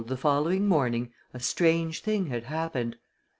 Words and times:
the 0.07 0.17
following 0.17 0.67
morning 0.67 1.13
a 1.31 1.39
strange 1.39 2.01
thing 2.01 2.25
had 2.25 2.45
happened. 2.45 2.95